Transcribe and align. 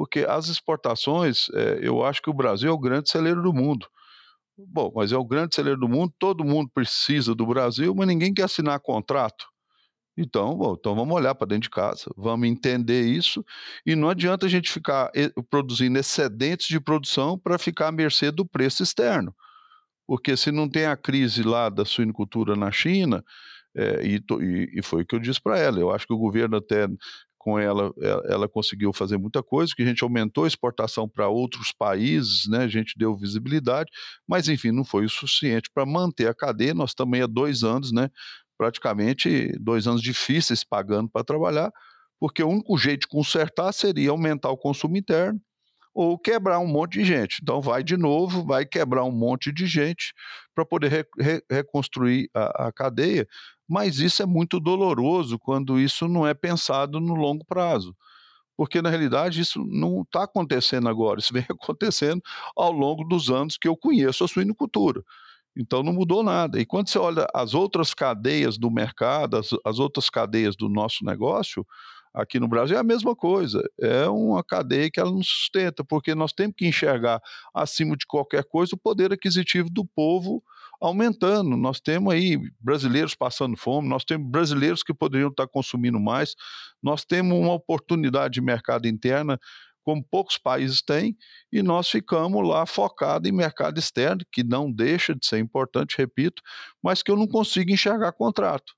porque 0.00 0.20
as 0.20 0.48
exportações, 0.48 1.50
é, 1.52 1.78
eu 1.82 2.02
acho 2.02 2.22
que 2.22 2.30
o 2.30 2.32
Brasil 2.32 2.70
é 2.70 2.72
o 2.72 2.78
grande 2.78 3.10
celeiro 3.10 3.42
do 3.42 3.52
mundo. 3.52 3.86
Bom, 4.56 4.90
mas 4.96 5.12
é 5.12 5.16
o 5.18 5.24
grande 5.26 5.54
celeiro 5.54 5.78
do 5.78 5.90
mundo, 5.90 6.10
todo 6.18 6.42
mundo 6.42 6.70
precisa 6.72 7.34
do 7.34 7.44
Brasil, 7.44 7.94
mas 7.94 8.08
ninguém 8.08 8.32
quer 8.32 8.44
assinar 8.44 8.80
contrato. 8.80 9.44
Então, 10.16 10.56
bom, 10.56 10.72
então 10.72 10.94
vamos 10.94 11.14
olhar 11.14 11.34
para 11.34 11.48
dentro 11.48 11.64
de 11.64 11.70
casa, 11.70 12.10
vamos 12.16 12.48
entender 12.48 13.02
isso, 13.02 13.44
e 13.84 13.94
não 13.94 14.08
adianta 14.08 14.46
a 14.46 14.48
gente 14.48 14.72
ficar 14.72 15.10
eh, 15.14 15.30
produzindo 15.50 15.98
excedentes 15.98 16.68
de 16.68 16.80
produção 16.80 17.38
para 17.38 17.58
ficar 17.58 17.88
à 17.88 17.92
mercê 17.92 18.30
do 18.30 18.46
preço 18.46 18.82
externo. 18.82 19.34
Porque 20.06 20.34
se 20.34 20.50
não 20.50 20.66
tem 20.66 20.86
a 20.86 20.96
crise 20.96 21.42
lá 21.42 21.68
da 21.68 21.84
suinicultura 21.84 22.56
na 22.56 22.72
China, 22.72 23.22
é, 23.76 24.02
e, 24.02 24.22
e, 24.78 24.82
foi 24.82 25.02
o 25.02 25.06
que 25.06 25.14
eu 25.14 25.20
disse 25.20 25.42
para 25.42 25.58
ela, 25.58 25.78
eu 25.78 25.90
acho 25.90 26.06
que 26.06 26.14
o 26.14 26.18
governo 26.18 26.56
até 26.56 26.88
com 27.40 27.58
ela, 27.58 27.90
ela, 28.28 28.46
conseguiu 28.46 28.92
fazer 28.92 29.16
muita 29.16 29.42
coisa, 29.42 29.72
que 29.74 29.82
a 29.82 29.86
gente 29.86 30.04
aumentou 30.04 30.44
a 30.44 30.46
exportação 30.46 31.08
para 31.08 31.26
outros 31.26 31.72
países, 31.72 32.46
né, 32.46 32.58
a 32.58 32.68
gente 32.68 32.98
deu 32.98 33.16
visibilidade, 33.16 33.90
mas 34.28 34.46
enfim, 34.46 34.70
não 34.70 34.84
foi 34.84 35.06
o 35.06 35.08
suficiente 35.08 35.70
para 35.74 35.86
manter 35.86 36.28
a 36.28 36.34
cadeia, 36.34 36.74
nós 36.74 36.92
também 36.92 37.22
há 37.22 37.26
dois 37.26 37.62
anos, 37.64 37.92
né, 37.92 38.10
praticamente 38.58 39.52
dois 39.58 39.86
anos 39.86 40.02
difíceis 40.02 40.62
pagando 40.62 41.08
para 41.08 41.24
trabalhar, 41.24 41.72
porque 42.20 42.42
o 42.42 42.48
único 42.48 42.76
jeito 42.76 43.00
de 43.00 43.08
consertar 43.08 43.72
seria 43.72 44.10
aumentar 44.10 44.50
o 44.50 44.58
consumo 44.58 44.98
interno 44.98 45.40
ou 45.94 46.18
quebrar 46.18 46.58
um 46.58 46.66
monte 46.66 46.98
de 46.98 47.04
gente. 47.04 47.38
Então 47.42 47.60
vai 47.60 47.82
de 47.82 47.96
novo, 47.96 48.44
vai 48.44 48.64
quebrar 48.64 49.04
um 49.04 49.12
monte 49.12 49.52
de 49.52 49.66
gente 49.66 50.12
para 50.54 50.64
poder 50.64 50.88
re, 50.88 51.04
re, 51.18 51.42
reconstruir 51.50 52.28
a, 52.34 52.68
a 52.68 52.72
cadeia, 52.72 53.26
mas 53.68 53.98
isso 53.98 54.22
é 54.22 54.26
muito 54.26 54.60
doloroso 54.60 55.38
quando 55.38 55.78
isso 55.78 56.08
não 56.08 56.26
é 56.26 56.34
pensado 56.34 57.00
no 57.00 57.14
longo 57.14 57.44
prazo 57.44 57.94
porque 58.60 58.82
na 58.82 58.90
realidade 58.90 59.40
isso 59.40 59.64
não 59.66 60.02
está 60.02 60.24
acontecendo 60.24 60.86
agora, 60.86 61.18
isso 61.18 61.32
vem 61.32 61.42
acontecendo 61.48 62.20
ao 62.54 62.70
longo 62.70 63.04
dos 63.04 63.30
anos 63.30 63.56
que 63.56 63.66
eu 63.66 63.74
conheço 63.74 64.22
a 64.22 64.28
suinocultura. 64.28 65.02
Então 65.56 65.82
não 65.82 65.94
mudou 65.94 66.22
nada. 66.22 66.60
E 66.60 66.66
quando 66.66 66.90
você 66.90 66.98
olha 66.98 67.26
as 67.34 67.54
outras 67.54 67.94
cadeias 67.94 68.58
do 68.58 68.70
mercado, 68.70 69.38
as, 69.38 69.48
as 69.64 69.78
outras 69.78 70.10
cadeias 70.10 70.56
do 70.56 70.68
nosso 70.68 71.06
negócio, 71.06 71.66
aqui 72.14 72.40
no 72.40 72.48
Brasil 72.48 72.76
é 72.76 72.80
a 72.80 72.84
mesma 72.84 73.14
coisa. 73.14 73.62
É 73.80 74.08
uma 74.08 74.42
cadeia 74.42 74.90
que 74.90 75.00
ela 75.00 75.10
não 75.10 75.22
sustenta, 75.22 75.84
porque 75.84 76.14
nós 76.14 76.32
temos 76.32 76.54
que 76.56 76.66
enxergar, 76.66 77.20
acima 77.54 77.96
de 77.96 78.06
qualquer 78.06 78.44
coisa, 78.44 78.74
o 78.74 78.78
poder 78.78 79.12
aquisitivo 79.12 79.68
do 79.70 79.84
povo 79.84 80.42
aumentando. 80.80 81.56
Nós 81.56 81.80
temos 81.80 82.12
aí 82.12 82.38
brasileiros 82.58 83.14
passando 83.14 83.56
fome, 83.56 83.88
nós 83.88 84.04
temos 84.04 84.30
brasileiros 84.30 84.82
que 84.82 84.94
poderiam 84.94 85.28
estar 85.28 85.46
consumindo 85.46 86.00
mais, 86.00 86.34
nós 86.82 87.04
temos 87.04 87.36
uma 87.36 87.52
oportunidade 87.52 88.34
de 88.34 88.40
mercado 88.40 88.88
interna 88.88 89.38
como 89.82 90.04
poucos 90.04 90.36
países 90.36 90.82
têm, 90.82 91.16
e 91.50 91.62
nós 91.62 91.88
ficamos 91.88 92.46
lá 92.46 92.66
focados 92.66 93.28
em 93.28 93.32
mercado 93.32 93.78
externo, 93.78 94.22
que 94.30 94.44
não 94.44 94.70
deixa 94.70 95.14
de 95.14 95.26
ser 95.26 95.38
importante, 95.38 95.96
repito, 95.96 96.42
mas 96.82 97.02
que 97.02 97.10
eu 97.10 97.16
não 97.16 97.26
consigo 97.26 97.70
enxergar 97.70 98.12
contrato. 98.12 98.74